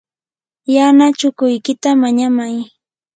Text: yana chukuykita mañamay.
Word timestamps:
yana 0.75 1.05
chukuykita 1.19 1.89
mañamay. 2.01 2.55